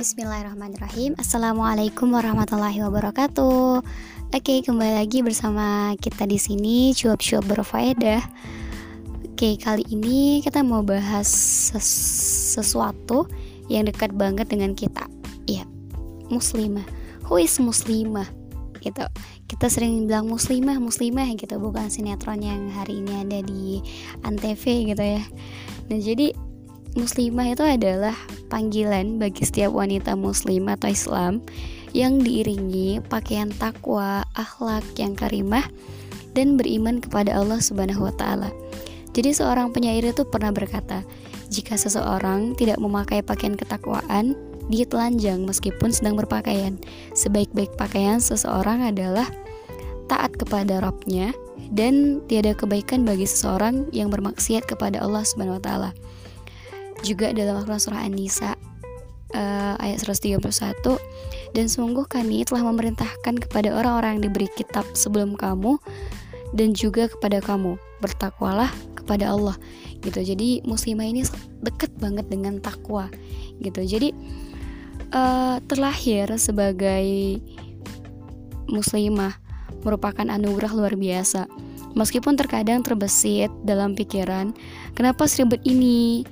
[0.00, 1.12] Bismillahirrahmanirrahim.
[1.20, 3.84] Assalamualaikum warahmatullahi wabarakatuh.
[4.32, 8.24] Oke kembali lagi bersama kita di sini cuap-cuap berfaedah.
[9.28, 11.84] Oke kali ini kita mau bahas ses
[12.56, 13.28] sesuatu
[13.68, 15.04] yang dekat banget dengan kita.
[15.44, 15.68] Iya
[16.32, 16.88] muslimah.
[17.28, 18.32] Who is muslimah?
[18.80, 19.04] Gitu.
[19.52, 21.60] Kita sering bilang muslimah muslimah gitu.
[21.60, 23.84] Bukan sinetron yang hari ini ada di
[24.24, 25.20] antv gitu ya.
[25.92, 26.32] Nah jadi
[26.96, 28.16] muslimah itu adalah
[28.50, 31.40] panggilan bagi setiap wanita muslim atau Islam
[31.94, 35.64] yang diiringi pakaian takwa, akhlak yang karimah
[36.34, 38.50] dan beriman kepada Allah Subhanahu wa taala.
[39.10, 41.02] Jadi seorang penyair itu pernah berkata,
[41.50, 44.38] jika seseorang tidak memakai pakaian ketakwaan,
[44.70, 46.78] dia telanjang meskipun sedang berpakaian.
[47.18, 49.26] Sebaik-baik pakaian seseorang adalah
[50.06, 51.34] taat kepada Rabbnya
[51.74, 55.90] dan tiada kebaikan bagi seseorang yang bermaksiat kepada Allah Subhanahu wa taala
[57.02, 58.52] juga dalam Al-Quran Surah An-Nisa
[59.34, 60.40] uh, ayat 131
[61.50, 65.78] dan sungguh kami telah memerintahkan kepada orang-orang yang diberi kitab sebelum kamu
[66.54, 67.78] dan juga kepada kamu.
[68.00, 69.56] Bertakwalah kepada Allah
[70.00, 70.22] gitu.
[70.22, 71.26] Jadi muslimah ini
[71.60, 73.10] dekat banget dengan takwa
[73.60, 73.82] gitu.
[73.82, 74.14] Jadi
[75.12, 77.38] uh, terlahir sebagai
[78.70, 79.34] muslimah
[79.82, 81.50] merupakan anugerah luar biasa.
[81.90, 84.54] Meskipun terkadang terbesit dalam pikiran
[84.94, 86.22] kenapa seribet ini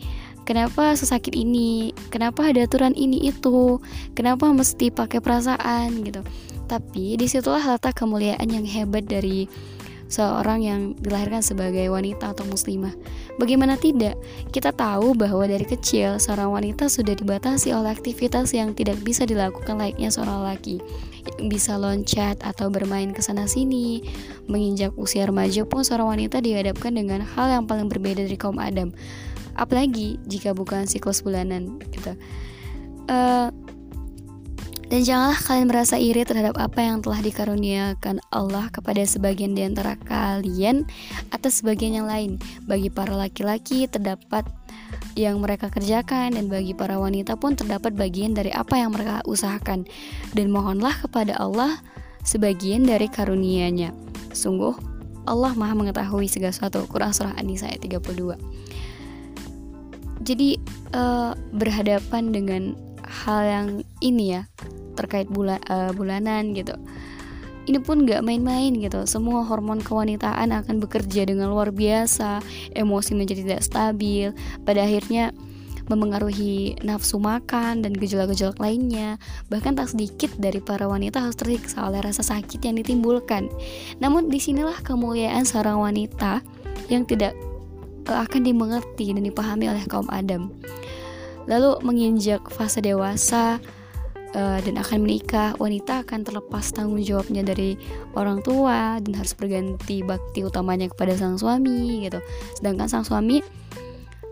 [0.48, 3.76] kenapa sesakit ini kenapa ada aturan ini itu
[4.16, 6.24] kenapa mesti pakai perasaan gitu
[6.64, 9.44] tapi di situlah letak kemuliaan yang hebat dari
[10.08, 12.96] seorang yang dilahirkan sebagai wanita atau muslimah.
[13.36, 14.16] Bagaimana tidak?
[14.50, 19.76] Kita tahu bahwa dari kecil seorang wanita sudah dibatasi oleh aktivitas yang tidak bisa dilakukan
[19.76, 20.80] layaknya seorang laki.
[21.52, 24.00] Bisa loncat atau bermain ke sana sini.
[24.48, 28.96] Menginjak usia remaja pun seorang wanita dihadapkan dengan hal yang paling berbeda dari kaum Adam
[29.58, 32.14] apalagi jika bukan siklus bulanan gitu
[33.10, 33.50] uh,
[34.88, 40.00] dan janganlah kalian merasa iri terhadap apa yang telah dikaruniakan Allah kepada sebagian di antara
[40.00, 40.88] kalian
[41.28, 42.40] atas sebagian yang lain.
[42.64, 44.48] Bagi para laki-laki terdapat
[45.12, 49.84] yang mereka kerjakan dan bagi para wanita pun terdapat bagian dari apa yang mereka usahakan.
[50.32, 51.84] Dan mohonlah kepada Allah
[52.24, 53.92] sebagian dari karunia-Nya.
[54.32, 54.72] Sungguh
[55.28, 56.88] Allah Maha mengetahui segala sesuatu.
[56.88, 58.40] Quran surah An-Nisa ayat 32
[60.28, 60.60] jadi
[60.92, 62.76] uh, berhadapan dengan
[63.08, 63.68] hal yang
[64.04, 64.42] ini ya
[65.00, 66.76] terkait bulan uh, bulanan gitu
[67.68, 72.44] ini pun gak main-main gitu semua hormon kewanitaan akan bekerja dengan luar biasa
[72.76, 74.32] emosi menjadi tidak stabil
[74.64, 75.32] pada akhirnya
[75.88, 79.16] memengaruhi nafsu makan dan gejolak-gejolak lainnya.
[79.48, 83.48] Bahkan tak sedikit dari para wanita harus tersiksa oleh rasa sakit yang ditimbulkan.
[83.98, 86.44] Namun di sinilah kemuliaan seorang wanita
[86.92, 87.32] yang tidak
[88.14, 90.52] akan dimengerti dan dipahami oleh kaum Adam.
[91.48, 93.56] Lalu menginjak fase dewasa
[94.36, 97.80] uh, dan akan menikah, wanita akan terlepas tanggung jawabnya dari
[98.12, 102.20] orang tua dan harus berganti bakti utamanya kepada sang suami gitu.
[102.60, 103.40] Sedangkan sang suami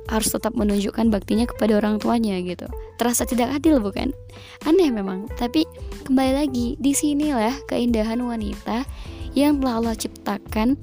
[0.06, 2.70] harus tetap menunjukkan baktinya kepada orang tuanya gitu.
[3.00, 4.14] Terasa tidak adil bukan?
[4.62, 5.66] Aneh memang, tapi
[6.06, 8.86] kembali lagi di sinilah keindahan wanita
[9.34, 10.78] yang telah Allah ciptakan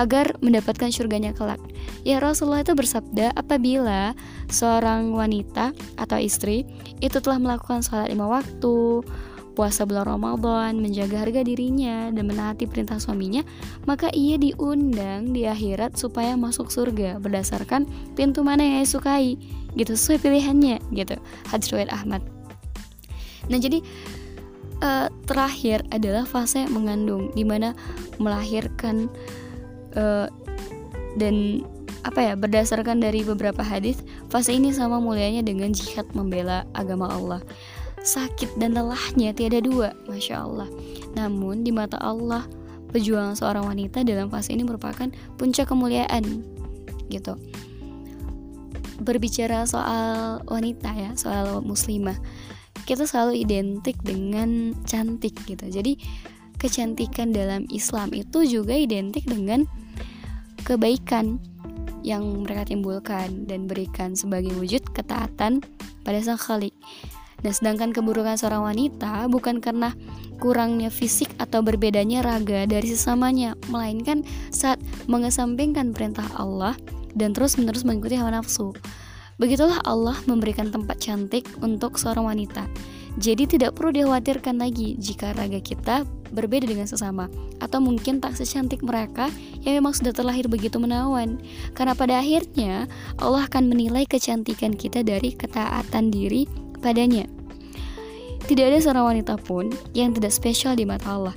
[0.00, 1.60] agar mendapatkan surganya kelak.
[2.08, 4.16] Ya Rasulullah itu bersabda apabila
[4.48, 6.64] seorang wanita atau istri
[7.04, 9.04] itu telah melakukan sholat lima waktu,
[9.52, 13.44] puasa bulan Ramadan, menjaga harga dirinya dan menaati perintah suaminya,
[13.84, 17.84] maka ia diundang di akhirat supaya masuk surga berdasarkan
[18.16, 19.36] pintu mana yang ia sukai,
[19.76, 21.20] gitu sesuai pilihannya, gitu.
[21.52, 22.24] Hadis riwayat Ahmad.
[23.52, 23.84] Nah jadi
[24.80, 27.76] uh, terakhir adalah fase mengandung, di mana
[28.16, 29.12] melahirkan
[29.96, 30.26] uh,
[31.18, 31.64] dan
[32.00, 34.00] apa ya berdasarkan dari beberapa hadis
[34.32, 37.40] fase ini sama mulianya dengan jihad membela agama Allah.
[38.00, 40.68] Sakit dan lelahnya tiada dua masya Allah.
[41.12, 42.48] Namun di mata Allah
[42.90, 46.40] pejuang seorang wanita dalam fase ini merupakan puncak kemuliaan
[47.12, 47.36] gitu.
[49.04, 52.16] Berbicara soal wanita ya soal muslimah
[52.88, 55.68] kita selalu identik dengan cantik gitu.
[55.68, 56.00] Jadi
[56.60, 59.64] kecantikan dalam Islam itu juga identik dengan
[60.68, 61.40] kebaikan
[62.04, 65.64] yang mereka timbulkan dan berikan sebagai wujud ketaatan
[66.04, 66.76] pada sang khalik.
[67.40, 69.96] Dan sedangkan keburukan seorang wanita bukan karena
[70.36, 74.20] kurangnya fisik atau berbedanya raga dari sesamanya, melainkan
[74.52, 74.76] saat
[75.08, 76.76] mengesampingkan perintah Allah
[77.16, 78.76] dan terus-menerus mengikuti hawa nafsu.
[79.40, 82.68] Begitulah Allah memberikan tempat cantik untuk seorang wanita.
[83.18, 87.26] Jadi tidak perlu dikhawatirkan lagi jika raga kita berbeda dengan sesama
[87.58, 89.26] atau mungkin tak secantik mereka
[89.66, 91.42] yang memang sudah terlahir begitu menawan.
[91.74, 92.86] Karena pada akhirnya
[93.18, 96.46] Allah akan menilai kecantikan kita dari ketaatan diri
[96.78, 97.26] padanya.
[98.48, 101.36] tidak ada seorang wanita pun yang tidak spesial di mata Allah.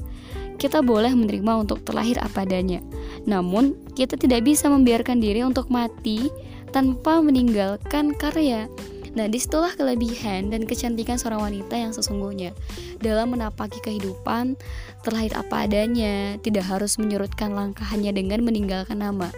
[0.57, 2.81] Kita boleh menerima untuk terlahir apa adanya.
[3.29, 6.33] Namun, kita tidak bisa membiarkan diri untuk mati
[6.73, 8.65] tanpa meninggalkan karya.
[9.13, 12.49] Nah, di situlah kelebihan dan kecantikan seorang wanita yang sesungguhnya
[12.97, 14.57] dalam menapaki kehidupan
[15.05, 19.29] terlahir apa adanya, tidak harus menyurutkan langkahnya dengan meninggalkan nama.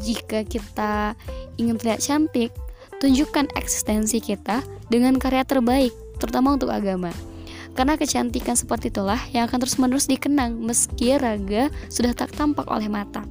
[0.00, 1.12] Jika kita
[1.60, 2.50] ingin terlihat cantik,
[3.04, 7.12] tunjukkan eksistensi kita dengan karya terbaik, terutama untuk agama.
[7.76, 13.22] Karena kecantikan seperti itulah yang akan terus-menerus dikenang meski raga sudah tak tampak oleh mata.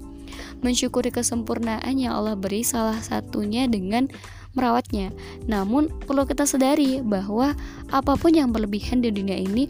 [0.59, 4.11] Mensyukuri kesempurnaan yang Allah beri salah satunya dengan
[4.57, 5.13] merawatnya.
[5.45, 7.53] Namun, perlu kita sadari bahwa
[7.93, 9.69] apa pun yang berlebihan di dunia ini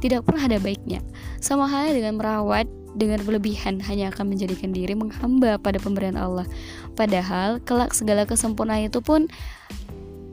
[0.00, 1.04] tidak pernah ada baiknya.
[1.38, 2.66] Sama halnya dengan merawat
[2.98, 6.46] dengan berlebihan hanya akan menjadikan diri menghamba pada pemberian Allah.
[6.98, 9.30] Padahal kelak segala kesempurnaan itu pun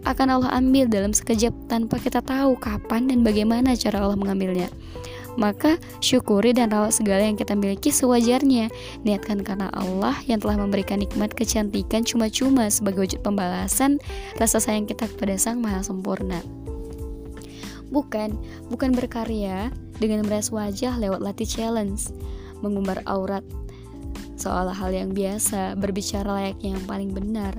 [0.08, 4.72] akan Allah ambil dalam sekejap tanpa kita tahu kapan dan bagaimana cara Allah mengambilnya.
[5.38, 8.74] Maka syukuri dan rawat segala yang kita miliki sewajarnya.
[9.06, 14.02] Niatkan karena Allah yang telah memberikan nikmat kecantikan cuma-cuma sebagai wujud pembalasan
[14.42, 16.42] rasa sayang kita kepada Sang Maha Sempurna.
[17.88, 18.36] Bukan,
[18.68, 22.12] bukan berkarya dengan meras wajah lewat latih challenge,
[22.60, 23.46] mengumbar aurat,
[24.36, 27.56] seolah hal yang biasa, berbicara layaknya yang paling benar.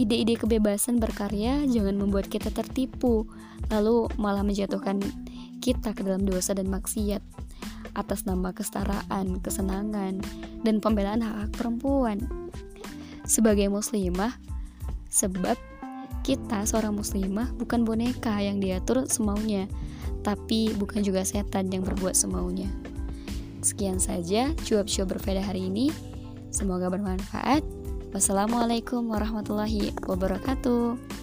[0.00, 3.28] Ide-ide kebebasan berkarya jangan membuat kita tertipu,
[3.68, 4.98] lalu malah menjatuhkan
[5.60, 7.20] kita ke dalam dosa dan maksiat
[7.94, 10.22] atas nama kesetaraan, kesenangan,
[10.64, 12.24] dan pembelaan hak-hak perempuan.
[13.28, 14.34] Sebagai muslimah,
[15.12, 15.54] sebab
[16.24, 19.66] kita seorang muslimah bukan boneka yang diatur semaunya,
[20.20, 22.68] tapi bukan juga setan yang berbuat semaunya.
[23.60, 25.92] Sekian saja cuap-cuap berbeda hari ini.
[26.48, 27.62] Semoga bermanfaat.
[28.10, 31.19] Wassalamualaikum warahmatullahi wabarakatuh.